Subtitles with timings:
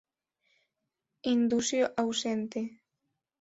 [1.33, 2.61] Indusio ausente.